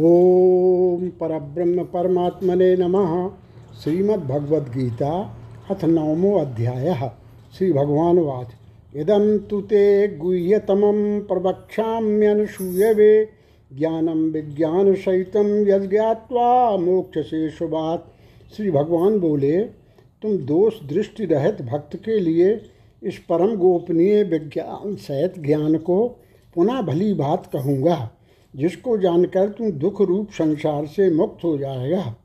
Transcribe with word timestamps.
ओम 0.00 1.08
परब्रह्म 1.08 1.82
परमात्मने 1.84 2.76
नमः। 2.76 3.10
श्रीमद्भगवद्गीता 3.80 5.10
अथ 5.70 5.84
नवमो 5.84 6.30
अध्याय। 6.38 7.10
श्री 7.58 7.72
भगवान 7.72 8.18
वाच 8.18 8.46
इदं 8.96 9.38
तु 9.38 9.60
ते 9.60 9.82
गुह्यतमं 10.16 11.20
प्रवक्ष्याम्यनुसूयवे 11.20 13.12
ज्ञानम 13.70 14.22
विज्ञान 14.30 14.94
सहितम 14.94 15.50
यज्ञात्वा 15.68 16.76
मोक्ष 16.76 17.18
से 17.18 17.50
शुभात। 17.50 18.06
श्री 18.56 18.70
भगवान 18.70 19.18
बोले, 19.20 19.60
तुम 20.22 20.36
दोष 20.36 20.82
दृष्टि 20.82 21.24
रहित 21.24 21.62
भक्त 21.62 21.96
के 21.96 22.18
लिए 22.20 22.60
इस 23.02 23.18
परम 23.18 23.54
गोपनीय 23.56 24.22
विज्ञान 24.22 24.94
सहित 24.94 25.38
ज्ञान 25.38 25.76
को 25.76 25.98
पुनः 26.54 26.80
भली 26.82 27.12
बात 27.14 27.50
कहूँगा। 27.52 27.98
जिसको 28.56 28.98
जानकर 28.98 29.48
तुम 29.48 29.70
दुख 29.70 30.00
रूप 30.00 30.30
संसार 30.30 30.86
से 30.86 31.10
मुक्त 31.10 31.44
हो 31.44 31.58
जाएगा। 31.58 32.16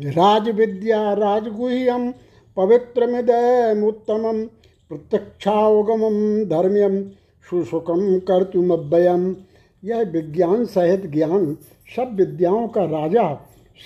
राज 0.00 0.48
विद्या 0.48 1.12
राजगुह्यम 1.12 2.12
पवित्र 2.56 3.06
पवित्रमिदमुत्तम 3.06 4.44
प्रत्यक्षावगम 4.88 6.00
धर्म्यम 6.44 7.02
सुसुखम 7.50 8.18
कर 8.18 8.44
तुम 8.44 8.76
कर्तुमव्ययम। 8.76 9.36
यह 9.84 10.02
विज्ञान 10.02 10.64
सहित 10.64 11.06
ज्ञान 11.06 11.56
सब 11.96 12.14
विद्याओं 12.14 12.68
का 12.68 12.84
राजा, 12.84 13.34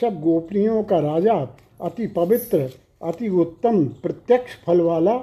सब 0.00 0.20
गोपनीयों 0.20 0.82
का 0.82 0.98
राजा, 0.98 1.56
अति 1.80 2.06
पवित्र, 2.06 2.70
अति 3.04 3.28
उत्तम, 3.28 3.84
प्रत्यक्ष 3.84 4.50
फल 4.66 4.80
वाला 4.80 5.16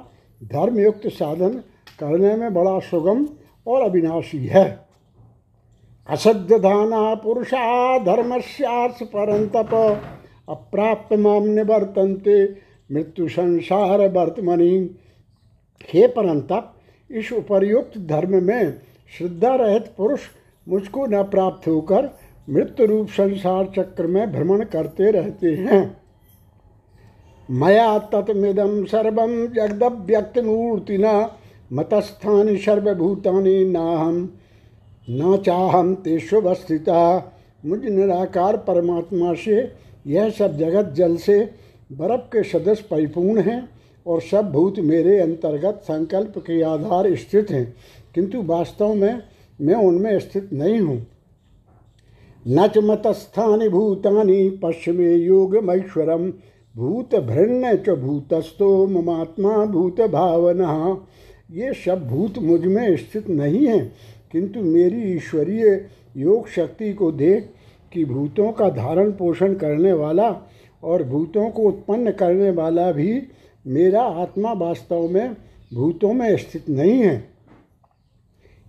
धर्मयुक्त 0.44 1.08
साधन 1.08 1.50
करने 2.00 2.36
में 2.36 2.54
बड़ा 2.54 2.80
सुगम 2.80 3.28
और 3.68 3.82
अविनाशी 3.82 4.46
है। 4.46 4.85
असद्यधाना 6.10 7.14
पुरुषा 7.16 7.98
धर्मस्यार्थ 8.00 9.04
परंतप 9.04 9.74
अप्राप्त 10.50 11.14
माम 11.14 11.44
निवर्तनते 11.44 12.44
मृत्यु 12.90 13.28
संसार 13.28 14.08
वर्तमनी। 14.08 14.78
हे 15.94 16.08
परंतप 16.08 16.74
इस 17.10 17.32
उपर्युक्त 17.34 17.98
धर्म 17.98 18.44
में 18.44 18.74
श्रद्धा 19.18 19.56
रहित 19.56 19.86
पुरुष 19.98 20.22
मुझको 20.68 21.06
न 21.06 21.24
प्राप्त 21.24 21.68
होकर 21.68 22.10
मृत्यु 22.50 22.86
रूप 22.86 23.08
संसार 23.08 23.66
चक्र 23.76 24.08
में 24.08 24.32
भ्रमण 24.32 24.64
करते 24.64 25.12
रहते 25.12 25.54
हैं। 25.56 25.82
मया 27.50 27.98
तत्मिदम 28.14 28.84
सर्व 28.86 29.26
जगदव्यक्त 29.54 30.38
न 30.92 31.30
मतस्थानि 31.74 32.58
सर्वभूतानि 32.58 33.64
नाहम 33.66 34.26
न 35.08 35.38
चाहम 35.38 35.94
ते 35.96 36.20
शुभ 36.20 36.52
स्थिता 36.56 37.02
मुझ 37.66 37.80
निराकार 37.86 38.58
परमात्मा 38.58 39.34
से 39.36 39.58
यह 40.08 40.30
सब 40.30 40.58
जगत 40.58 40.94
जल 40.96 41.16
से 41.18 41.40
बर्फ़ 41.92 42.22
के 42.32 42.44
सदस्य 42.44 42.86
परिपूर्ण 42.92 43.42
हैं 43.42 43.68
और 44.06 44.22
सब 44.22 44.52
भूत 44.52 44.80
मेरे 44.82 45.20
अंतर्गत 45.20 45.82
संकल्प 45.84 46.38
के 46.38 46.62
आधार 46.64 47.16
स्थित 47.16 47.52
हैं, 47.52 47.74
किंतु 48.16 48.42
वास्तव 48.44 48.94
में 48.94 49.22
मैं 49.60 49.76
उनमें 49.78 50.20
स्थित 50.20 50.50
नहीं 50.54 50.80
हूँ। 50.80 51.06
न 52.46 52.68
च 52.68 52.78
मतस्थानि 52.84 53.70
भूतानि 53.70 54.50
पश्चिमे 54.64 55.14
योगमैश्वरम 55.16 56.30
भूत 56.76 57.16
भृण्य 57.28 57.76
च 57.78 57.96
भूतस्थो 58.00 58.86
ममात्मा 58.88 59.66
भूत 59.66 60.02
भावना 60.12 60.74
ये 61.52 61.74
सब 61.76 62.08
भूत 62.08 62.38
मुझमें 62.40 62.96
स्थित 62.98 63.30
नहीं 63.30 63.66
हैं। 63.68 63.94
किंतु 64.32 64.62
मेरी 64.62 65.02
ईश्वरीय 65.16 65.86
योग 66.18 66.48
शक्ति 66.48 66.94
को 66.94 67.12
देख 67.12 67.50
कि 67.94 68.06
भूतों 68.06 68.52
का 68.52 68.70
धारण 68.70 69.12
पोषण 69.12 69.54
करने 69.54 69.94
वाला 69.94 70.30
और 70.84 71.04
भूतों 71.04 71.50
को 71.50 71.62
उत्पन्न 71.62 72.12
करने 72.12 72.50
वाला 72.52 72.92
भी 72.92 73.22
मेरा 73.66 74.02
आत्मा 74.22 74.52
वास्तव 74.54 75.08
में 75.08 75.36
भूतों 75.74 76.14
में 76.14 76.36
स्थित 76.38 76.70
नहीं 76.70 77.00
है। 77.02 77.16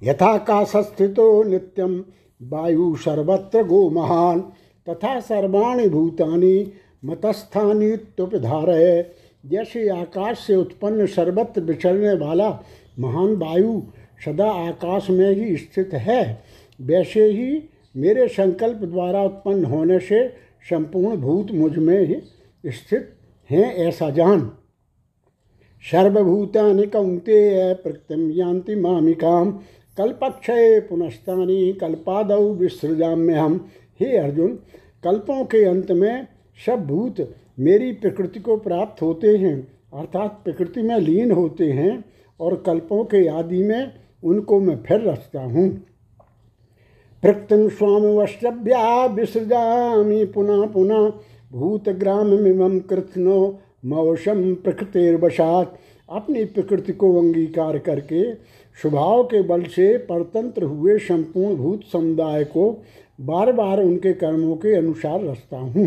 यथाकाश 0.03 0.72
स्थितो 0.77 1.43
नित्यम 1.43 2.05
वायु 2.43 2.95
सर्वत्र 2.97 3.62
गो 3.62 3.89
महान, 3.91 4.41
तथा 4.87 5.19
सर्वाणी 5.21 5.89
भूतानि 5.89 6.72
मतस्थानी 7.05 7.97
तुपधार 7.97 8.71
है 8.71 9.15
जैसे 9.45 9.89
आकाश 9.89 10.39
से 10.39 10.55
उत्पन्न 10.56 11.06
सर्वत्र 11.06 11.61
विचरने 11.61 12.12
वाला 12.15 12.49
महान 12.99 13.34
वायु 13.37 13.81
सदा 14.19 14.50
आकाश 14.50 15.10
में 15.10 15.31
ही 15.31 15.56
स्थित 15.56 15.94
है। 15.94 16.43
वैसे 16.81 17.25
ही 17.25 17.62
मेरे 17.97 18.27
संकल्प 18.28 18.78
द्वारा 18.78 19.22
उत्पन्न 19.22 19.65
होने 19.65 19.99
से 19.99 20.28
संपूर्ण 20.71 21.16
भूत 21.16 21.50
मुझमें 21.50 22.00
ही 22.00 22.21
स्थित 22.65 23.12
हैं 23.50 23.75
ऐसा 23.77 24.10
जान। 24.10 24.50
सर्वभूतानि 25.84 26.87
कौंतेय 26.87 27.75
प्रकृतिम 27.75 28.31
यान्ति 28.31 28.75
मामिकाम। 28.75 29.50
कल्पक्षय 29.99 30.81
पुनस्तानी 30.81 31.72
कल्पादौ 31.72 32.41
विसृजाम्य 32.54 33.34
हम 33.34 33.69
हे 34.00 34.16
अर्जुन, 34.16 34.59
कल्पों 35.04 35.44
के 35.44 35.65
अंत 35.65 35.91
में 35.91 36.27
सब 36.66 36.87
भूत 36.87 37.16
मेरी 37.59 37.93
प्रकृति 37.93 38.41
को 38.41 38.56
प्राप्त 38.56 39.03
होते 39.03 39.37
हैं, 39.37 39.56
अर्थात 39.94 40.41
प्रकृति 40.44 40.83
में 40.83 40.98
लीन 40.98 41.31
होते 41.31 41.71
हैं 41.72 42.04
और 42.41 42.56
कल्पों 42.66 43.04
के 43.04 43.27
आदि 43.28 43.62
में 43.62 43.93
उनको 44.22 44.60
मैं 44.60 44.77
फिर 44.82 45.00
रचता 45.00 45.43
हूँ। 45.43 45.69
प्रकृतिम 47.22 47.69
स्वाम 47.69 48.03
वस्तव्या 48.16 49.06
विसृजामी 49.06 50.25
पुनः 50.25 50.66
पुनः 50.66 51.09
भूतग्राममिमं 51.53 52.78
कृत्नो 52.81 53.38
मौसम 53.84 54.54
प्रकृतिर्वशात। 54.54 55.78
अपनी 56.09 56.44
प्रकृति 56.44 56.93
को 56.93 57.19
अंगीकार 57.19 57.78
करके 57.78 58.22
स्वभाव 58.78 59.22
के 59.25 59.43
बल 59.43 59.62
से 59.66 59.97
परतंत्र 59.99 60.65
हुए 60.65 60.98
संपूर्ण 60.98 61.56
भूत 61.56 61.84
समुदाय 61.93 62.44
को 62.44 62.71
बार 63.21 63.53
बार 63.53 63.83
उनके 63.83 64.12
कर्मों 64.12 64.56
के 64.56 64.75
अनुसार 64.75 65.25
रचता 65.25 65.59
हूँ। 65.59 65.87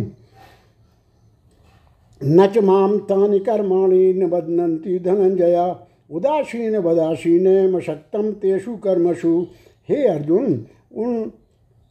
न 2.22 2.48
च 2.48 2.58
माम 2.58 2.98
तानि 3.00 3.40
कर्माणी 3.40 4.14
न 4.14 4.30
बदनती 4.30 5.00
धनंजया। 5.00 5.68
उदासीन 6.12 6.78
वदासीन 6.78 7.70
मशक्तम 7.72 8.32
तेषु 8.32 8.76
कर्मसु। 8.78 9.48
हे 9.90 10.08
अर्जुन, 10.08 10.66
उन 10.96 11.24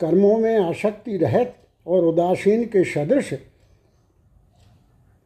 कर्मों 0.01 0.39
में 0.39 0.59
आसक्ति 0.59 1.17
रहत 1.17 1.55
और 1.87 2.05
उदासीन 2.05 2.65
के 2.65 2.85
सदृश, 2.85 3.31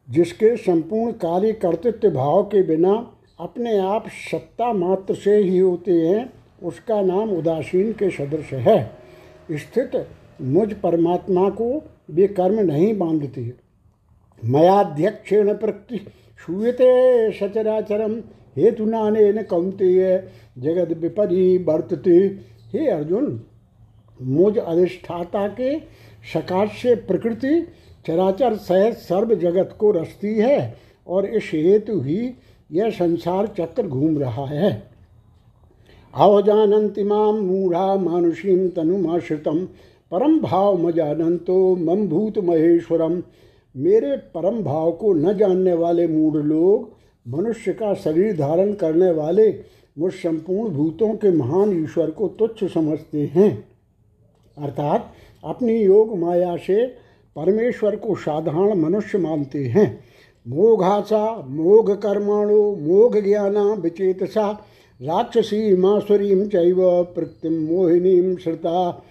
जिसके 0.09 0.55
संपूर्ण 0.57 1.11
कार्य 1.11 1.51
कर्तृत्व 1.53 2.09
भाव 2.09 2.43
के 2.43 2.61
बिना 2.63 2.93
अपने 3.39 3.77
आप 3.77 4.07
सत्ता 4.31 4.73
मात्र 4.73 5.15
से 5.15 5.35
ही 5.37 5.57
होते 5.57 5.91
हैं, 5.91 6.33
उसका 6.63 7.01
नाम 7.01 7.29
उदासीन 7.29 7.91
के 7.93 8.09
सदृश 8.09 8.53
है। 8.53 8.91
स्थित 9.51 10.07
मुझ 10.41 10.73
परमात्मा 10.73 11.49
को 11.49 11.83
वे 12.11 12.27
कर्म 12.27 12.59
नहीं 12.59 12.97
बांधते। 12.97 13.53
मयाध्यक्षेण 14.45 15.53
प्रति 15.53 15.97
शूयते 16.39 17.31
सचराचरम। 17.31 18.21
हेतु 18.57 18.85
नानेन 18.85 19.41
कौंतेय 19.43 20.23
जगत 20.57 20.97
विपरी 20.97 21.57
वर्तते 21.57 22.17
हे 22.73 22.87
अर्जुन, 22.87 23.41
मुझ 24.21 24.57
अधिष्ठाता 24.57 25.47
के 25.47 25.77
सकाश 26.33 26.81
से 26.81 26.95
प्रकृति 26.95 27.61
चराचर 28.07 28.55
सहित 28.55 28.95
सर्व 28.97 29.33
जगत 29.35 29.75
को 29.79 29.91
रचती 29.91 30.33
है 30.35 30.75
और 31.07 31.25
इस 31.25 31.49
हेतु 31.53 31.99
ही 31.99 32.33
यह 32.71 32.89
संसार 32.89 33.47
चक्र 33.47 33.87
घूम 33.87 34.17
रहा 34.17 34.45
है। 34.45 34.71
अवजानंति 36.13 37.03
माम 37.03 37.35
मूढ़ा 37.35 37.95
मानुषीम 37.95 38.67
तनुमाश्रितम। 38.69 39.65
परम 40.11 40.39
भाव 40.39 40.77
मजानंतो 40.77 41.75
मम 41.75 42.07
भूत 42.07 42.37
महेश्वरम। 42.37 43.21
मेरे 43.75 44.15
परम 44.35 44.61
भाव 44.63 44.91
को 44.91 45.13
न 45.13 45.33
जानने 45.33 45.73
वाले 45.73 46.07
मूढ़ 46.07 46.37
लोग 46.37 46.91
मनुष्य 47.27 47.73
का 47.73 47.93
शरीर 47.93 48.37
धारण 48.37 48.73
करने 48.73 49.11
वाले 49.11 49.59
मुझ 49.99 50.13
संपूर्ण 50.13 50.73
भूतों 50.73 51.15
के 51.15 51.31
महान 51.31 51.83
ईश्वर 51.83 52.11
को 52.11 52.27
तुच्छ 52.27 52.73
समझते 52.73 53.31
हैं। 53.33 53.67
अर्थात 54.57 55.13
अपनी 55.43 55.77
योग 55.83 56.17
माया 56.17 56.55
से 56.55 56.85
परमेश्वर 57.35 57.95
को 57.95 58.15
साधारण 58.15 58.73
मनुष्य 58.73 59.17
मानते 59.17 59.65
हैं। 59.65 59.99
मोघासा 60.47 61.45
मोघ 61.49 61.91
कर्माणु, 61.91 62.75
मोघ 62.75 63.17
ज्ञाना 63.17 63.73
विचेतसा, 63.73 64.51
राक्षसी 65.01 65.75
मासुरीम 65.75 66.47
चैव 66.47 67.03
प्रकृतिम 67.03 67.53
मोहिनीम 67.53 68.35
श्रुता। 68.35 69.03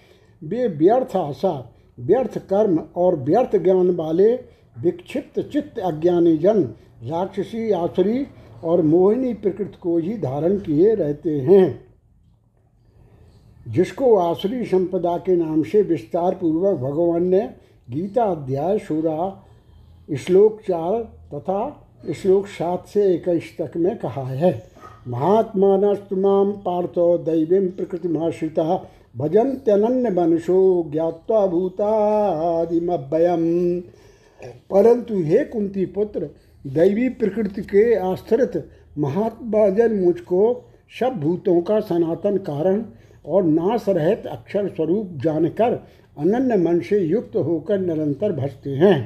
वे 0.44 0.66
व्यर्थ 0.66 1.16
आशा, 1.16 1.72
व्यर्थ 2.00 2.38
कर्म 2.38 2.80
और 2.96 3.16
व्यर्थ 3.16 3.56
ज्ञान 3.56 3.90
वाले 3.90 4.34
विक्षिप्त 4.82 5.40
चित्त 5.40 5.78
अज्ञानी 5.78 6.36
जन 6.38 6.74
राक्षसी 7.04 7.70
आसुरी 7.70 8.26
और 8.64 8.82
मोहिनी 8.82 9.34
प्रकृति 9.34 9.78
को 9.82 9.98
ही 9.98 10.18
धारण 10.18 10.58
किए 10.58 10.94
रहते 10.94 11.30
हैं। 11.30 11.84
जिसको 13.68 14.16
आसुरी 14.16 14.64
संपदा 14.64 15.16
के 15.16 15.36
नाम 15.36 15.62
से 15.62 15.82
विस्तार 15.82 16.34
पूर्वक 16.34 16.78
भगवान 16.78 17.22
ने 17.22 17.50
गीता 17.90 18.24
अध्याय 18.24 18.78
सोलह, 18.78 19.38
श्लोक 20.16 20.60
चार 20.60 21.02
तथा 21.34 21.88
श्लोक 22.16 22.46
सात 22.46 22.86
से 22.86 23.14
इक्कीस 23.14 23.56
तक 23.60 23.76
में 23.76 23.98
कहा 23.98 24.22
है। 24.22 24.62
महात्मा 25.08 25.66
महात्मानस्तुमां 25.66 26.52
पार्थो 26.52 27.18
दैवीं 27.18 27.68
प्रकृतिमाश्रिता, 27.68 28.90
भजन्त्यनन्य 29.16 30.10
मनुषो 30.10 30.90
ज्ञावा 30.92 31.46
भूतादिमभयम। 31.46 33.42
परंतु 34.70 35.14
हे 35.14 35.44
कुंती 35.44 35.86
पुत्र 35.86 36.30
दैवी 36.64 37.08
प्रकृति 37.08 37.62
के 37.62 37.94
आश्रित 37.94 38.52
महात्मा 38.98 39.68
जन 39.68 39.94
मुझको 39.94 40.42
सब 41.00 41.20
भूतों 41.20 41.60
का 41.60 41.78
सनातन 41.80 42.36
कारण 42.38 42.84
और 43.26 43.44
नाश 43.44 43.84
रहित 43.88 44.26
अक्षर 44.26 44.68
स्वरूप 44.68 45.10
जानकर 45.24 45.72
अनन्य 46.18 46.56
मन 46.56 46.80
से 46.80 46.98
युक्त 46.98 47.36
होकर 47.36 47.78
निरंतर 47.78 48.32
भजते 48.32 48.70
हैं। 48.70 48.96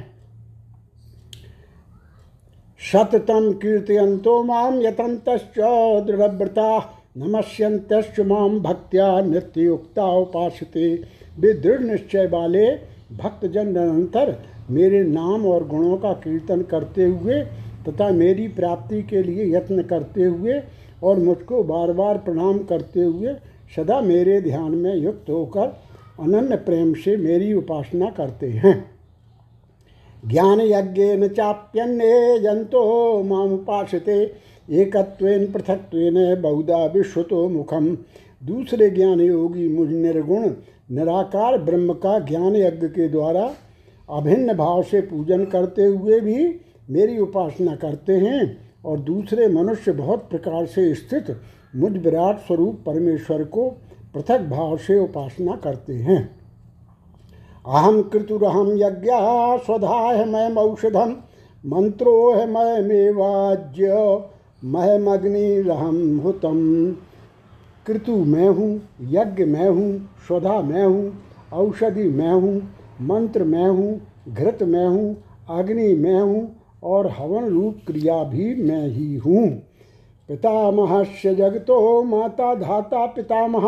शततम 2.81 3.51
कीर्तयंतो 3.53 4.41
माम 4.43 4.81
यतंतश्च 4.81 5.59
दृढ़व्रता 6.07 6.77
नमस्यंतश्च 7.17 8.19
माम 8.19 8.59
भक्त्या 8.59 9.09
नित्ययुक्ता 9.21 10.05
उपासते। 10.17 10.93
वे 11.39 11.53
दृढ़ 11.53 11.81
निश्चय 11.81 12.27
वाले 12.27 12.67
भक्तजन 13.13 13.67
निरंतर 13.67 14.35
मेरे 14.69 15.03
नाम 15.03 15.45
और 15.45 15.67
गुणों 15.67 15.97
का 15.97 16.13
कीर्तन 16.13 16.61
करते 16.61 17.05
हुए 17.05 17.41
तथा 17.87 18.09
मेरी 18.09 18.47
प्राप्ति 18.47 19.01
के 19.03 19.23
लिए 19.23 19.55
यत्न 19.55 19.83
करते 19.83 20.23
हुए 20.23 20.59
और 21.03 21.19
मुझको 21.19 21.63
बार 21.63 21.91
बार 21.93 22.17
प्रणाम 22.17 22.57
करते 22.59 22.99
हुए 22.99 23.33
सदा 23.75 23.99
मेरे 24.01 24.41
ध्यान 24.41 24.71
में 24.71 24.95
युक्त 24.95 25.29
होकर 25.29 25.75
अनन्य 26.19 26.55
प्रेम 26.55 26.93
से 26.93 27.15
मेरी 27.17 27.53
उपासना 27.53 28.09
करते 28.09 28.49
हैं। 28.49 28.73
ज्ञान 30.27 30.61
यज्ञ 30.61 31.27
चाप्यन्य 31.27 32.39
जंतो 32.39 32.83
मामुपासते 33.23 34.21
एकत्वेन 34.69 35.45
पृथक्वेन 35.51 36.41
बहुधा 36.41 36.85
विश्वतो 36.85 37.47
मुखम। 37.49 37.87
दूसरे 38.45 38.89
ज्ञान 38.89 39.21
योगी 39.21 39.67
मुझ 39.67 39.89
निर्गुण, 39.89 40.49
निराकार 40.91 41.57
ब्रह्म 41.57 41.93
का 41.93 42.19
ज्ञान 42.19 42.55
यज्ञ 42.55 42.87
के 42.87 43.07
द्वारा 43.07 43.53
अभिन्न 44.09 44.53
भाव 44.53 44.81
से 44.83 45.01
पूजन 45.01 45.43
करते 45.45 45.85
हुए 45.85 46.19
भी 46.19 46.37
मेरी 46.89 47.17
उपासना 47.19 47.75
करते 47.75 48.17
हैं 48.17 48.45
और 48.85 48.99
दूसरे 48.99 49.47
मनुष्य 49.47 49.91
बहुत 49.91 50.29
प्रकार 50.29 50.65
से 50.65 50.93
स्थित 50.95 51.35
मुझ 51.75 51.91
विराट 51.93 52.39
स्वरूप 52.39 52.83
परमेश्वर 52.85 53.43
को 53.43 53.69
पृथक 54.13 54.41
भाव 54.49 54.77
से 54.77 54.99
उपासना 54.99 55.55
करते 55.55 55.93
हैं। 55.93 56.19
अहम 57.65 58.01
कृतुरहम 58.03 58.71
यज्ञ 58.77 59.09
स्वधा 59.65 59.97
है 59.99 60.25
मैं 60.29 60.49
औषधम 60.55 61.15
मंत्रो 61.63 62.31
है 62.33 62.45
मैं 62.47 62.81
मेवाज्य 62.81 63.93
महमग्निरहम 64.65 66.17
हुतम 66.19 66.59
कृतु 67.85 68.15
मैं 68.25 68.47
हूँ, 68.49 68.81
यज्ञ 69.01 69.45
मैं 69.45 69.69
हूँ, 69.69 70.09
स्वधा 70.27 70.61
मैं 70.61 70.83
हूँ, 70.85 71.13
औषधि 71.53 72.03
मैं 72.03 72.31
हूँ 72.31 72.61
मंत्र 73.01 73.43
मैं 73.43 73.67
हूँ, 73.67 74.01
घृत 74.29 74.63
मैं 74.63 74.87
हूँ, 74.87 75.15
अग्नि 75.49 75.93
मैं 75.95 76.19
हूँ 76.21 76.55
और 76.83 77.07
हवन 77.09 77.49
रूप 77.49 77.77
क्रिया 77.87 78.23
भी 78.23 78.53
मैं 78.63 78.87
ही 78.87 79.15
हूँ। 79.15 79.47
पितामहस्य 80.29 81.33
जगतो 81.35 82.03
माता 82.03 82.53
धाता 82.55 83.05
पितामह 83.05 83.67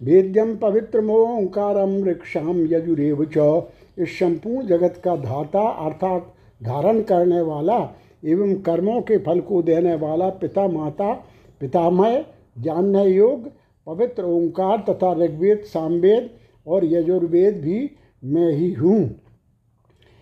वेद्यम 0.00 0.54
पवित्रमोंकारम 0.56 1.96
वृक्षाम 2.02 2.64
यजुरेव 2.66 3.24
च। 3.36 3.62
इस 3.98 4.18
संपूर्ण 4.18 4.66
जगत 4.66 5.00
का 5.04 5.16
धाता 5.16 5.68
अर्थात 5.86 6.32
धारण 6.60 7.00
करने 7.02 7.40
वाला 7.40 7.78
एवं 8.24 8.54
कर्मों 8.62 9.00
के 9.02 9.18
फल 9.18 9.40
को 9.40 9.62
देने 9.62 9.94
वाला 9.96 10.28
पिता 10.40 10.66
माता 10.68 11.12
पितामय 11.60 12.24
जानने 12.58 13.04
योग, 13.06 13.50
पवित्र 13.86 14.24
ओंकार 14.24 14.84
तथा 14.88 15.12
ऋग्वेद, 15.14 15.62
सामवेद 15.64 16.30
और 16.66 16.84
यजुर्वेद 16.84 17.60
भी 17.60 17.90
मैं 18.24 18.50
ही 18.52 18.72
हूँ। 18.72 19.00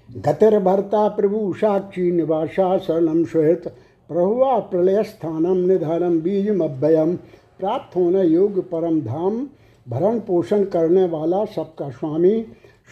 गतिर्भर्ता 0.08 1.06
प्रभु 1.08 1.52
साक्षी 1.52 2.10
निवासा 2.12 2.76
शरणम 2.78 3.25
श्वेत 3.25 3.69
प्रभुआ 4.10 4.58
प्रलय 4.60 5.02
स्थानम 5.02 5.58
निधनम 5.69 6.19
बीजम 6.20 6.64
अभ्ययम 6.64 7.14
प्राप्त 7.60 7.96
होने 7.96 8.22
योग 8.22 8.60
परम 8.70 9.00
धाम, 9.00 9.46
भरण 9.87 10.19
पोषण 10.20 10.64
करने 10.64 11.04
वाला 11.08 11.44
सबका 11.44 11.90
स्वामी 11.90 12.44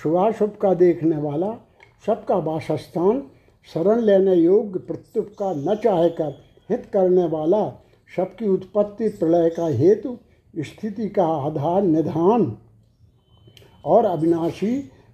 शुभाशुभ 0.02 0.56
का 0.62 0.72
देखने 0.74 1.16
वाला 1.16 1.52
सबका 2.06 2.36
वासस्थान, 2.36 3.22
शरण 3.68 4.00
लेने 4.00 4.34
योग्य 4.34 4.78
प्रत्युप 4.78 5.28
का 5.38 5.52
न 5.56 5.74
चाहकर 5.74 6.38
हित 6.70 6.86
करने 6.92 7.26
वाला 7.26 7.68
सबकी 8.10 8.48
उत्पत्ति 8.48 9.08
प्रलय 9.08 9.50
का 9.50 9.66
हेतु, 9.68 10.16
स्थिति 10.54 11.08
का 11.08 11.26
आधार 11.46 11.82
निधान 11.82 12.56
और 13.84 14.04
अविनाशी 14.04 14.72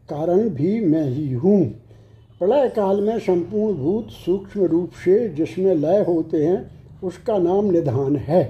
कारण 0.09 0.49
भी 0.51 0.79
मैं 0.81 1.05
ही 1.05 1.33
हूँ। 1.33 1.63
प्रलय 2.41 2.69
काल 2.69 3.01
में 3.01 3.19
संपूर्ण 3.19 3.77
भूत 3.77 4.11
सूक्ष्म 4.15 4.65
रूप 4.65 4.91
से 5.05 5.29
जिसमें 5.29 5.75
लय 5.75 6.05
होते 6.09 6.45
हैं, 6.45 6.59
उसका 7.05 7.39
नाम 7.39 7.71
निधान 7.71 8.17
है। 8.19 8.43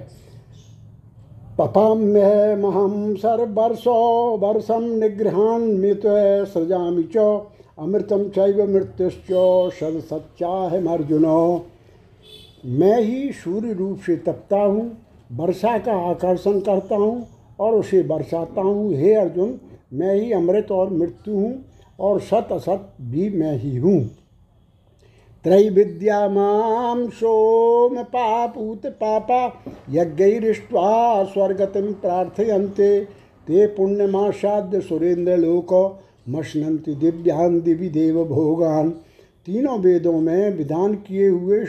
पपाम्यहमहं 1.58 3.14
सर्वर्षो 3.16 3.94
वर्षं 4.36 4.88
निगृहान्मित 5.00 6.02
सृजामि 6.46 7.02
च 7.16 7.16
अमृतम 7.78 8.28
चैव 8.28 8.62
मृत्युश्च 8.68 9.32
सत्याहम 10.04 10.88
मैं 12.70 13.00
ही 13.00 13.32
सूर्य 13.34 13.72
रूप 13.72 13.98
से 14.06 14.16
तपता 14.16 14.58
हूँ, 14.58 14.90
वर्षा 15.32 15.76
का 15.78 15.92
आकर्षण 16.10 16.60
करता 16.60 16.96
हूँ 16.96 17.26
और 17.58 17.74
उसे 17.74 18.02
बरसाता 18.02 18.60
हूँ। 18.60 18.94
हे 18.94 19.14
अर्जुन 19.14 19.58
मैं 19.92 20.14
ही 20.14 20.32
अमृत 20.32 20.70
और 20.70 20.90
मृत्यु 20.90 21.34
हूँ 21.34 21.64
और 22.00 22.20
सत 22.20 22.48
असत 22.52 22.92
भी 23.00 23.28
मैं 23.30 23.56
ही 23.58 23.76
हूँ। 23.76 24.00
त्रैविद्या 25.44 26.28
माँ 26.28 27.06
सोम 27.10 28.02
पापूत 28.02 28.86
पापा, 28.86 29.46
यज्ञैरिष्ट्वा 29.90 31.24
स्वर्गतिं 31.24 31.92
प्रार्थयन्ते। 31.94 32.98
ते 33.46 33.66
पुण्यमाशाद्य 33.66 34.80
सुरेंद्र 34.80 35.36
लोक 35.36 35.72
मशनंति 36.28 36.94
दिव्यान 36.94 37.60
दिव्य 37.60 37.88
देव 37.88 38.24
भोगान। 38.24 38.90
तीनों 39.46 39.78
वेदों 39.78 40.20
में 40.20 40.50
विधान 40.50 40.94
किए 40.94 41.28
हुए 41.28 41.64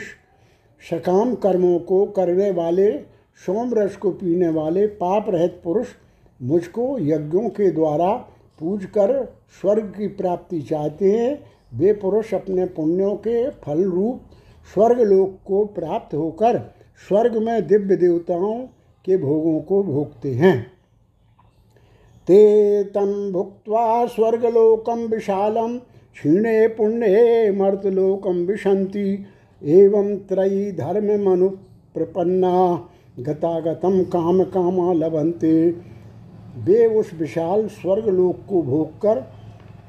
सकाम 0.82 1.34
कर्मों 1.34 1.78
को 1.78 2.04
करने 2.06 2.50
वाले, 2.50 2.90
सोम 3.40 3.74
रस 3.74 3.96
को 3.96 4.10
पीने 4.10 4.48
वाले 4.48 4.86
पाप 4.86 5.26
रहित 5.28 5.60
पुरुष 5.64 5.86
मुझको 6.42 6.98
यज्ञों 6.98 7.48
के 7.48 7.70
द्वारा 7.70 8.12
पूज 8.60 8.84
कर 8.84 9.12
स्वर्ग 9.60 9.92
की 9.96 10.06
प्राप्ति 10.08 10.60
चाहते 10.62 11.10
हैं, 11.12 11.38
वे 11.74 11.92
पुरुष 11.92 12.34
अपने 12.34 12.64
पुण्यों 12.66 13.14
के 13.16 13.48
फल 13.50 13.82
रूप 13.84 14.20
स्वर्ग 14.74 15.00
लोक 15.00 15.38
को 15.46 15.64
प्राप्त 15.64 16.14
होकर 16.14 16.58
स्वर्ग 17.08 17.36
में 17.36 17.66
दिव्य 17.66 17.96
देवताओं 17.96 18.58
के 19.04 19.16
भोगों 19.16 19.60
को 19.60 19.82
भोगते 19.82 20.32
हैं। 20.34 20.70
ते 22.28 22.84
तम 22.84 23.30
भुक्त 23.32 23.70
स्वर्गलोकम 24.14 25.06
विशालम 25.06 25.78
क्षीणे 25.78 26.66
पुण्य 26.68 27.50
मर्तलोकम 27.52 28.44
विशंति 28.46 29.26
एवं 29.62 30.16
त्रयी 30.16 30.72
धर्म 30.72 31.06
मनु 31.24 31.48
प्रपन्ना 31.94 32.52
गतागतम 33.18 34.02
काम 34.04 34.42
कामा 34.44 34.92
लभंते 34.92 35.70
वे 36.64 36.86
उस 36.98 37.10
विशाल 37.14 37.66
स्वर्गलोक 37.68 38.36
को 38.48 38.62
भोगकर 38.62 39.20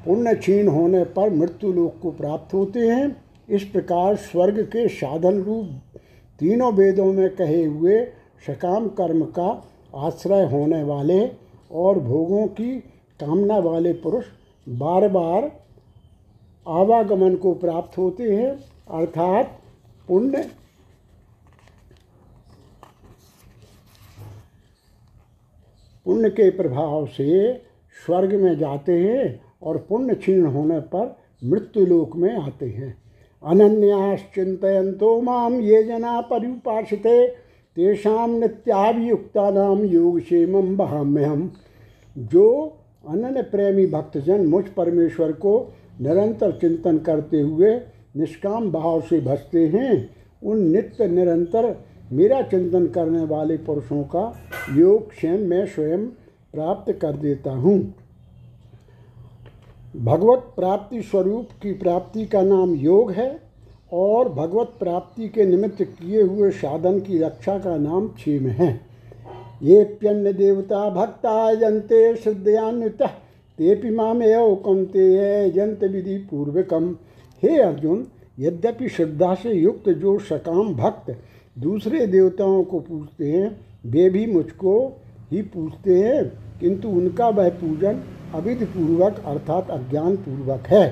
पुण्य 0.04 0.34
क्षीण 0.34 0.68
होने 0.68 1.04
पर 1.04 1.30
मृत्यु 1.30 1.72
लोक 1.72 1.98
को 2.02 2.10
प्राप्त 2.10 2.54
होते 2.54 2.80
हैं। 2.80 3.16
इस 3.48 3.64
प्रकार 3.64 4.16
स्वर्ग 4.16 4.60
के 4.62 4.86
साधन 4.88 5.42
रूप 5.42 5.98
तीनों 6.40 6.72
वेदों 6.72 7.12
में 7.12 7.28
कहे 7.36 7.64
हुए 7.64 8.04
सकाम 8.46 8.88
कर्म 8.88 9.24
का 9.38 9.48
आश्रय 9.96 10.44
होने 10.46 10.82
वाले 10.82 11.20
और 11.72 11.98
भोगों 11.98 12.46
की 12.46 12.74
कामना 13.20 13.58
वाले 13.58 13.92
पुरुष 13.92 14.24
बार 14.66 15.08
बार 15.08 15.50
आवागमन 16.66 17.34
को 17.34 17.52
प्राप्त 17.54 17.98
होते 17.98 18.30
हैं। 18.36 18.50
अर्थात 18.90 19.58
पुण्य 20.08 20.44
पुण्य 26.06 26.30
के 26.30 26.50
प्रभाव 26.50 27.06
से 27.06 27.52
स्वर्ग 28.06 28.32
में 28.34 28.58
जाते 28.58 28.92
हैं 28.92 29.40
और 29.62 29.76
पुण्य 29.88 30.14
क्षीण 30.14 30.44
होने 30.46 30.78
पर 30.94 31.16
मृत्युलोक 31.44 32.16
में 32.16 32.32
आते 32.36 32.66
हैं। 32.66 32.96
अनन्याश्चिंतो 33.42 35.20
माम 35.20 35.60
ये 35.60 35.82
जना 35.82 36.20
पर्युपासिते 36.20 37.26
तेषाम 37.76 38.30
नित्याभियुक्ता 38.30 39.50
नाम 39.50 39.84
योग 39.84 40.20
क्षेम 40.20 40.76
बहाम्य 40.76 41.24
हम 41.24 41.52
जो 42.16 42.46
अनन्य 43.08 43.42
प्रेमी 43.42 43.86
भक्तजन 43.86 44.46
मुझ 44.46 44.64
परमेश्वर 44.66 45.32
को 45.32 45.52
निरंतर 46.00 46.52
चिंतन 46.52 46.98
करते 46.98 47.40
हुए 47.40 47.74
निष्काम 48.16 48.70
भाव 48.72 49.00
से 49.00 49.20
भजते 49.20 49.66
हैं, 49.66 50.10
उन 50.42 50.62
नित्य 50.66 51.08
निरंतर 51.08 51.72
मेरा 52.10 52.40
चिंतन 52.42 52.86
करने 52.86 53.24
वाले 53.24 53.56
पुरुषों 53.56 54.02
का 54.04 54.22
योग 54.76 55.10
क्षेम 55.10 55.40
मैं 55.40 55.64
स्वयं 55.66 56.06
प्राप्त 56.54 56.92
कर 56.92 57.16
देता 57.16 57.50
हूँ। 57.50 57.78
भगवत 59.96 60.52
प्राप्ति 60.56 61.02
स्वरूप 61.02 61.48
की 61.62 61.72
प्राप्ति 61.72 62.24
का 62.26 62.42
नाम 62.42 62.74
योग 62.74 63.10
है 63.12 63.28
और 63.92 64.28
भगवत 64.28 64.74
प्राप्ति 64.78 65.28
के 65.28 65.46
निमित्त 65.46 65.82
किए 65.82 66.22
हुए 66.22 66.50
साधन 66.50 67.00
की 67.00 67.18
रक्षा 67.18 67.58
का 67.58 67.76
नाम 67.76 68.08
क्षेम 68.08 68.46
है। 68.48 68.68
ये 69.62 69.82
प्यन्न 70.00 70.32
देवता 70.32 70.88
भक्ता 70.90 71.54
जंते 71.54 72.14
श्रद्धयान्वित 72.16 73.02
तेपि 73.02 73.90
मामेव 73.90 74.54
कौनते 74.64 75.50
जंत 75.50 75.84
विधि 75.84 76.16
पूर्वकम। 76.30 76.94
हे 77.42 77.58
अर्जुन, 77.58 78.06
यद्यपि 78.38 78.88
श्रद्धा 78.88 79.34
से 79.34 79.52
युक्त 79.52 79.88
जो 79.90 80.18
सकाम 80.18 80.74
भक्त 80.74 81.10
दूसरे 81.60 82.06
देवताओं 82.06 82.62
को 82.64 82.78
पूछते 82.80 83.30
हैं, 83.32 83.56
वे 83.86 84.08
भी 84.10 84.26
मुझको 84.26 84.76
ही 85.32 85.42
पूछते 85.44 85.98
हैं, 86.02 86.24
किंतु 86.60 86.88
उनका 86.90 87.28
वह 87.28 87.48
पूजन 87.50 88.02
अविधि 88.34 88.64
पूर्वक 88.64 89.22
अर्थात 89.26 89.70
अज्ञान 89.70 90.16
पूर्वक 90.16 90.66
है। 90.66 90.86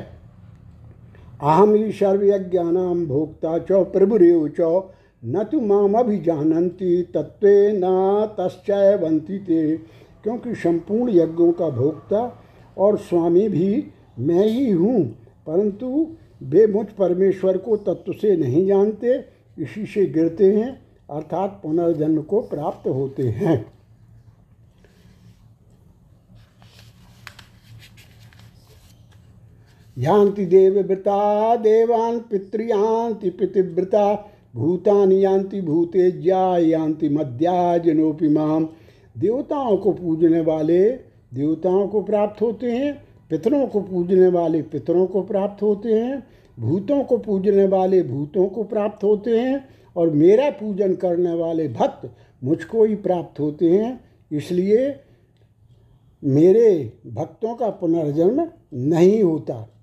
अहम 1.42 1.74
ही 1.74 1.92
सर्वज्ञानाम 1.92 3.04
भोक्ता 3.06 3.58
च 3.60 3.84
प्रभुरेव 3.92 4.48
च, 4.60 4.82
न 5.22 5.44
तो 5.44 5.60
माम 5.60 5.94
अभिजानती 5.94 7.02
तत्व 7.14 7.46
न 7.74 8.34
तश्चयवंती 8.38 9.38
ते, 9.38 9.76
क्योंकि 10.24 10.54
संपूर्ण 10.54 11.12
यज्ञों 11.12 11.52
का 11.52 11.68
भोक्ता 11.70 12.20
और 12.76 12.98
स्वामी 12.98 13.48
भी 13.48 13.84
मैं 14.18 14.46
ही 14.46 14.70
हूँ, 14.70 15.02
परंतु 15.46 16.06
वे 16.42 16.66
मुझ 16.66 16.86
परमेश्वर 16.98 17.56
को 17.58 17.76
तत्व 17.78 18.12
से 18.12 18.36
नहीं 18.36 18.66
जानते 18.66 19.18
इसी 19.58 19.86
से 19.86 20.06
गिरते 20.06 20.52
हैं, 20.54 20.70
अर्थात 21.10 21.60
पुनर्जन्म 21.62 22.22
को 22.22 22.40
प्राप्त 22.40 22.88
होते 22.88 23.28
हैं। 23.28 23.66
यान्ति 29.98 30.44
देवव्रता 30.46 31.56
देवान् 31.56 32.20
पितृयान्ति 32.20 33.30
पितृव्रता 33.30 34.34
भूतानि 34.56 35.24
यान्ति 35.24 35.60
भूतेज्या 35.60 36.58
यान्ति 36.58 37.08
मध्या 37.08 37.78
जनोपि 37.78 38.28
माम। 38.28 38.68
देवताओं 39.18 39.76
को 39.76 39.92
पूजने 39.92 40.40
वाले 40.40 40.90
देवताओं 41.34 41.88
को 41.88 42.02
प्राप्त 42.02 42.42
होते 42.42 42.70
हैं, 42.72 42.94
पितरों 43.30 43.66
को 43.66 43.80
पूजने 43.80 44.28
वाले 44.28 44.62
पितरों 44.62 45.06
को 45.06 45.22
प्राप्त 45.22 45.62
होते 45.62 45.92
हैं 45.92 46.26
भूतों 46.58 47.04
को 47.04 47.18
पूजने 47.18 47.66
वाले 47.66 48.02
भूतों 48.02 48.48
को 48.48 48.64
प्राप्त 48.64 49.04
होते 49.04 49.38
हैं 49.38 49.68
और 49.96 50.10
मेरा 50.10 50.50
पूजन 50.50 50.94
करने 50.94 51.34
वाले 51.34 51.68
भक्त 51.68 52.10
मुझको 52.44 52.84
ही 52.84 52.94
प्राप्त 52.94 53.40
होते 53.40 53.70
हैं। 53.70 54.00
इसलिए 54.32 55.00
मेरे 56.24 56.92
भक्तों 57.06 57.54
का 57.54 57.70
पुनर्जन्म 57.70 58.48
नहीं 58.74 59.22
होता। 59.22 59.74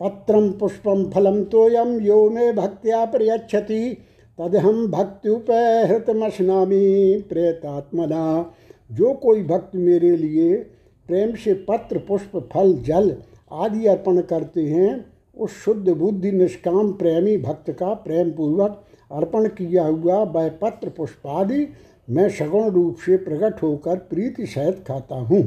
पत्रम 0.00 0.50
पुष्पम 0.50 1.10
फलम 1.10 1.44
तोयम 1.44 2.00
यो 2.00 2.30
मे 2.30 2.52
भक्त्या 2.52 3.04
प्रयच्छति। 3.04 3.96
तदहम 4.38 4.86
भक्त्युपहृतमश्नामी 4.86 7.20
प्रेतात्मना। 7.20 8.54
जो 8.92 9.12
कोई 9.12 9.42
भक्त 9.42 9.70
मेरे 9.74 10.16
लिए 10.16 10.66
प्रेम 11.06 11.34
से 11.34 11.54
पत्र, 11.54 11.98
पुष्प, 11.98 12.48
फल, 12.52 12.74
जल 12.74 13.16
आदि 13.52 13.86
अर्पण 13.86 14.20
करते 14.20 14.62
हैं 14.62 15.11
उस 15.42 15.62
शुद्ध 15.64 15.88
बुद्धि 15.88 16.32
निष्काम 16.32 16.92
प्रेमी 16.92 17.36
भक्त 17.38 17.70
का 17.70 17.92
प्रेम 17.94 18.30
पूर्वक 18.30 18.82
अर्पण 19.12 19.48
किया 19.48 19.84
हुआ 19.84 20.22
वह 20.24 20.48
पत्र 20.62 20.88
पुष्पादि 20.88 21.66
मैं 22.08 22.28
सगुण 22.28 22.68
रूप 22.70 22.96
से 22.96 23.16
प्रकट 23.16 23.62
होकर 23.62 23.96
प्रीति 24.10 24.46
सहित 24.46 24.84
खाता 24.88 25.16
हूँ। 25.16 25.42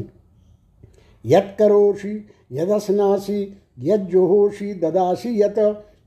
यत 1.26 1.56
करोषि, 1.60 2.26
यदस्नासी 2.52 3.42
यज्जोहोषि 3.80 4.74
ददासी 4.74 5.42
यत 5.42 5.60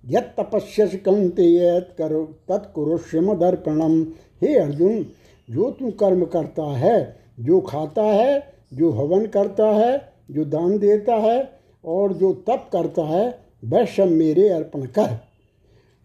यत 0.05 0.35
तपस्यसि 0.39 0.97
कंते 0.99 1.45
यत 1.47 1.95
करो 1.99 2.23
तत्कुरुष्यम 2.49 3.33
दर्पणम। 3.35 4.01
हे 4.43 4.55
अर्जुन, 4.59 5.05
जो 5.49 5.71
तू 5.71 5.91
कर्म 5.91 6.25
करता 6.25 6.71
है, 6.77 7.17
जो 7.41 7.61
खाता 7.61 8.03
है, 8.03 8.43
जो 8.75 8.91
हवन 8.91 9.27
करता 9.27 9.67
है, 9.67 10.01
जो 10.31 10.45
दान 10.45 10.79
देता 10.79 11.15
है 11.17 11.39
और 11.85 12.13
जो 12.13 12.33
तप 12.47 12.69
करता 12.73 13.03
है 13.03 13.29
सब 13.87 14.09
मेरे 14.09 14.49
अर्पण 14.49 14.85
कर। 14.89 15.17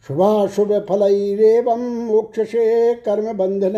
शुभाशुभ 0.06 0.72
फलैरेवं 0.90 1.82
मोक्ष 2.06 2.40
से 2.42 2.94
कर्म 2.96 3.32
बंधन 3.34 3.74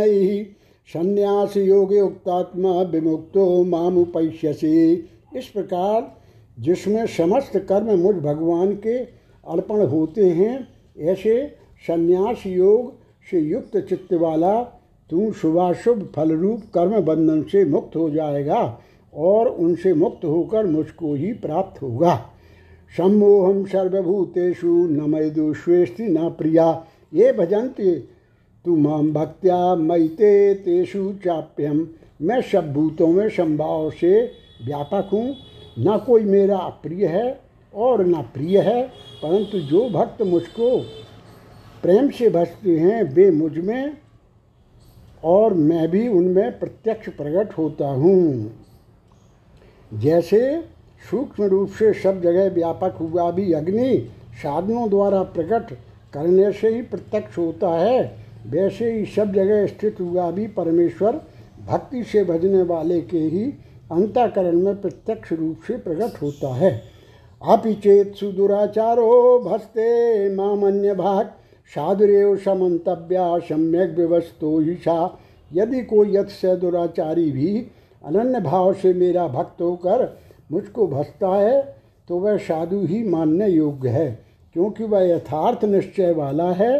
संन्यास 0.89 1.57
योग 1.57 1.93
युक्तात्मा 1.93 2.81
विमुक्तो 2.81 3.63
मामुपैश्यसी 3.63 4.93
इस 5.35 5.47
प्रकार 5.47 6.15
जिसमें 6.59 7.05
समस्त 7.07 7.57
कर्म 7.69 7.99
मुझ 7.99 8.15
भगवान 8.15 8.73
के 8.75 8.97
अर्पण 8.97 9.85
होते 9.85 10.29
हैं, 10.29 10.67
ऐसे 10.99 11.47
संन्यास 11.87 12.45
योग 12.45 12.93
से 13.31 13.39
युक्त 13.39 13.77
चित्त 13.79 14.13
वाला 14.13 14.61
तू 15.09 15.31
शुभाशुभ 15.31 16.09
फल 16.15 16.31
रूप 16.31 16.61
कर्म 16.73 16.99
बंधन 17.01 17.41
से 17.43 17.65
मुक्त 17.65 17.95
हो 17.95 18.09
जाएगा 18.09 18.61
और 19.13 19.47
उनसे 19.47 19.93
मुक्त 19.93 20.25
होकर 20.25 20.65
मुझको 20.65 21.13
ही 21.15 21.33
प्राप्त 21.33 21.81
होगा। 21.81 22.15
सम्मोहम 22.97 23.63
सर्वभूतेषु 23.65 24.73
न 24.87 25.09
मई 25.09 25.29
दुष्वेस्ति 25.29 26.03
न 26.03 26.29
प्रिया। 26.29 26.67
ये 27.13 27.31
भजन्ति, 27.33 27.91
तू 28.65 28.75
माम 28.75 29.11
भक्त्या 29.13 29.75
मईते 29.75 30.53
तेषु 30.55 31.11
चाप्यम 31.23 31.87
मैं 32.21 32.41
सब 32.41 32.71
भूतों 32.73 33.07
में 33.07 33.27
संभाव 33.29 33.89
से 33.91 34.13
व्यापक 34.65 35.09
हूँ। 35.13 35.35
न 35.79 35.97
कोई 36.05 36.23
मेरा 36.23 36.57
अप्रिय 36.57 37.05
है 37.05 37.39
और 37.73 38.05
न 38.05 38.21
प्रिय 38.33 38.59
है, 38.59 38.81
परंतु 39.23 39.59
जो 39.61 39.89
भक्त 39.89 40.21
मुझको 40.21 40.77
प्रेम 41.83 42.09
से 42.09 42.29
भजते 42.29 42.77
हैं, 42.77 43.03
वे 43.03 43.29
मुझमें 43.31 43.97
और 45.23 45.53
मैं 45.53 45.89
भी 45.91 46.07
उनमें 46.07 46.59
प्रत्यक्ष 46.59 47.09
प्रकट 47.09 47.57
होता 47.57 47.87
हूँ। 47.87 48.51
जैसे 49.93 50.39
सूक्ष्म 51.09 51.43
रूप 51.43 51.69
से 51.69 51.93
सब 51.93 52.21
जगह 52.21 52.49
व्यापक 52.49 52.95
हुआ 52.99 53.29
भी 53.31 53.51
अग्नि 53.53 53.97
साधनों 54.43 54.89
द्वारा 54.89 55.21
प्रकट 55.33 55.73
करने 56.13 56.51
से 56.51 56.69
ही 56.69 56.81
प्रत्यक्ष 56.81 57.37
होता 57.37 57.69
है। 57.69 58.01
वैसे 58.47 58.91
ही 58.91 59.05
सब 59.05 59.33
जगह 59.33 59.65
स्थित 59.67 59.99
हुआ 59.99 60.29
भी 60.31 60.47
परमेश्वर 60.47 61.21
भक्ति 61.67 62.03
से 62.03 62.23
भजने 62.23 62.61
वाले 62.63 62.99
के 63.01 63.19
ही 63.19 63.43
अंतकरण 63.91 64.59
में 64.59 64.81
प्रत्यक्ष 64.81 65.31
रूप 65.33 65.61
से 65.67 65.77
प्रकट 65.77 66.21
होता 66.21 66.53
है। 66.55 66.71
अपिचेत 67.41 68.13
सुदुराचारो 68.15 69.39
भस्ते 69.39 70.35
मामन्य 70.35 70.93
भाग 70.93 71.31
साधुरेव 71.71 72.35
समन्तव्या 72.37 73.37
सम्यक 73.39 73.95
व्यवस्थो 73.97 74.61
ईशा। 74.61 75.17
यदि 75.51 75.81
कोई 75.83 76.15
यथ 76.15 76.29
से 76.31 76.55
दुराचारी 76.55 77.31
भी 77.31 77.57
अनन्य 78.03 78.39
भाव 78.39 78.73
से 78.73 78.93
मेरा 78.93 79.27
भक्त 79.27 79.61
होकर 79.61 80.05
मुझको 80.49 80.87
भसता 80.87 81.35
है 81.37 81.61
तो 82.09 82.19
वह 82.19 82.37
साधु 82.37 82.79
ही 82.81 83.03
मानने 83.03 83.47
योग्य 83.47 83.89
है, 83.89 84.09
क्योंकि 84.55 84.83
वह 84.83 85.01
यथार्थ 85.03 85.63
निश्चय 85.65 86.11
वाला 86.11 86.51
है, 86.51 86.73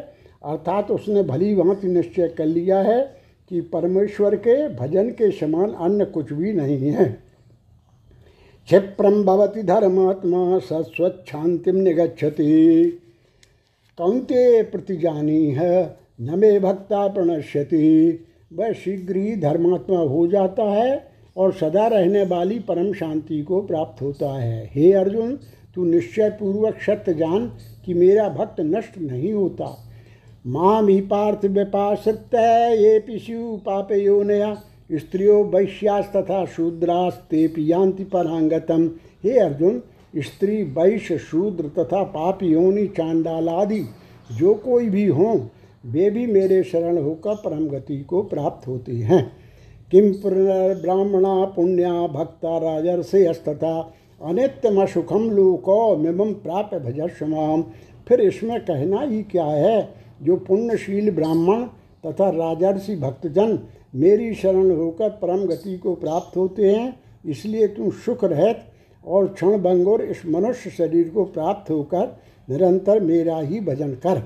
अर्थात 0.43 0.91
उसने 0.91 1.23
भली 1.23 1.53
भांति 1.55 1.87
निश्चय 1.87 2.27
कर 2.27 2.45
लिया 2.45 2.79
है 2.79 3.01
कि 3.51 3.61
परमेश्वर 3.63 4.35
के 4.37 4.67
भजन 4.75 5.09
के 5.11 5.29
समान 5.31 5.71
अन्य 5.71 6.05
कुछ 6.05 6.33
भी 6.33 6.53
नहीं 6.53 6.91
है। 6.91 7.05
क्षिप्रम 8.67 9.23
भवति 9.23 9.63
धर्मात्मा 9.63 10.59
सस्वच्छांतिम 10.59 11.75
निगछति 11.75 12.85
कौंते 13.97 14.61
प्रतिजानी 14.63 15.45
है, 15.47 15.97
न 16.21 16.39
मे 16.39 16.59
भक्ता 16.59 17.07
प्रणश्यति। 17.07 18.27
वह 18.53 18.71
शीघ्र 18.73 19.15
ही 19.15 19.35
धर्मात्मा 19.35 19.99
हो 19.99 20.25
जाता 20.27 20.63
है 20.65 21.14
और 21.37 21.53
सदा 21.53 21.87
रहने 21.87 22.23
वाली 22.23 22.59
परम 22.59 22.93
शांति 22.93 23.41
को 23.41 23.61
प्राप्त 23.61 24.01
होता 24.01 24.39
है। 24.39 24.69
हे 24.75 24.91
अर्जुन, 24.93 25.37
तू 25.75 25.85
निश्चय 25.85 26.29
पूर्वक 26.29 26.77
सत्य 26.81 27.13
जान 27.13 27.51
कि 27.85 27.93
मेरा 27.93 28.29
भक्त 28.29 28.61
नष्ट 28.61 28.97
नहीं 28.97 29.33
होता। 29.33 29.77
माम 30.47 30.87
ही 30.87 31.01
पार्थ 31.01 31.45
व्यपाश्रित 31.45 32.35
ये 32.75 32.99
पिशु 32.99 33.61
पापयो 33.65 34.23
नया। 34.23 34.55
स्त्रियो 34.91 35.43
वैश्यास 35.43 36.11
तथा 36.15 36.45
शूद्रास्ते 36.45 37.47
पियांति 37.47 38.03
परांगतम 38.03 38.89
हे 39.23 39.39
अर्जुन, 39.39 39.81
स्त्री, 40.17 40.63
वैश्य, 40.63 41.17
शूद्र 41.17 41.63
तथा 41.63 42.03
पाप 42.03 42.13
पापियोनि 42.13 42.87
चांडालादि 42.87 43.83
जो 44.31 44.53
कोई 44.53 44.89
भी 44.89 45.05
हों, 45.05 45.39
वे 45.85 46.09
भी 46.09 46.25
मेरे 46.27 46.63
शरण 46.63 46.97
होकर 46.97 47.35
परम 47.35 47.67
गति 47.67 47.97
को 47.99 48.21
प्राप्त 48.21 48.67
होते 48.67 48.91
हैं। 48.91 49.31
किम 49.95 50.11
ब्राह्मणा 50.23 51.33
पुण्या 51.45 51.91
भक्ता 52.07 52.57
राजर्षयस्तथा। 52.57 53.75
अनित्यम 54.21 54.85
सुखम 54.85 55.29
लोको 55.31 55.75
मिमम 55.97 56.33
प्राप्य 56.43 56.79
भजस्वमाम 56.79 57.63
फिर 58.07 58.21
इसमें 58.21 58.59
कहना 58.61 59.01
ही 59.01 59.21
क्या 59.23 59.45
है? 59.45 59.89
जो 60.23 60.35
पुण्यशील 60.37 61.11
ब्राह्मण 61.11 61.63
तथा 62.03 62.29
राजर्षि 62.31 62.95
भक्तजन 62.95 63.57
मेरी 63.95 64.33
शरण 64.33 64.71
होकर 64.71 65.09
परम 65.21 65.45
गति 65.45 65.77
को 65.77 65.95
प्राप्त 65.95 66.37
होते 66.37 66.71
हैं, 66.71 66.93
इसलिए 67.25 67.67
तुम 67.67 67.89
सुख 68.05 68.23
रहत 68.23 68.65
और 69.05 69.27
क्षण 69.27 69.57
भंगुर 69.61 70.01
इस 70.01 70.25
मनुष्य 70.27 70.69
शरीर 70.69 71.09
को 71.09 71.23
प्राप्त 71.25 71.71
होकर 71.71 72.15
निरंतर 72.47 72.99
मेरा 72.99 73.39
ही 73.39 73.59
भजन 73.61 73.93
कर। 74.03 74.21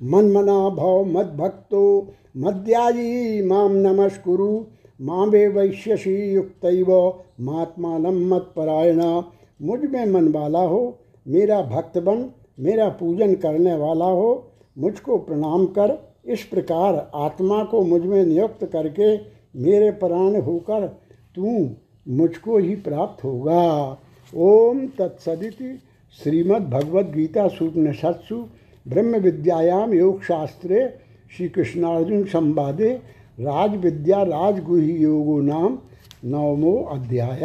मन 0.00 0.30
मना 0.32 0.68
भव 0.70 1.04
मद 1.08 1.34
भक्तो 1.36 1.82
मद्यायी 2.36 3.42
माम 3.42 3.76
नमस्कुरु। 3.78 4.64
माँ 5.00 5.26
वे 5.26 5.46
वैश्यसी 5.48 6.14
युक्त 6.34 6.66
महात्मा 7.40 7.98
मत 7.98 8.52
परायणा 8.56 9.32
मुझमें 9.62 10.06
मन 10.06 10.28
वाला 10.28 10.60
हो, 10.60 10.98
मेरा 11.26 11.60
भक्त 11.62 11.98
बन, 11.98 12.24
मेरा 12.60 12.88
पूजन 12.88 13.34
करने 13.34 13.74
वाला 13.74 14.04
हो, 14.04 14.52
मुझको 14.78 15.18
प्रणाम 15.18 15.66
कर, 15.66 15.96
इस 16.26 16.42
प्रकार 16.42 17.10
आत्मा 17.14 17.62
को 17.64 17.82
मुझमें 17.82 18.24
नियुक्त 18.24 18.64
करके 18.64 19.16
मेरे 19.56 19.90
प्राण 19.90 20.40
होकर 20.40 20.86
तू 21.34 21.68
मुझको 22.08 22.58
ही 22.58 22.74
प्राप्त 22.76 23.24
होगा। 23.24 23.98
ओम 24.34 24.86
तत्सदिति 24.86 25.78
श्रीमद् 26.18 26.70
भगवद 26.70 27.12
गीता 27.14 27.48
सूपनिषत्सु 27.48 28.36
ब्रह्म 28.88 29.16
विद्यायाम 29.16 29.94
योग 29.94 30.22
शास्त्रे 30.22 30.88
श्री 31.36 31.48
कृष्णार्जुन 31.48 32.24
संवादे 32.24 33.00
राज 33.38 33.76
विद्या 33.76 34.22
राजगुही 34.22 34.96
योगो 34.96 35.40
नाम 35.40 35.78
नवमो 36.24 36.72
अध्याय। 36.92 37.40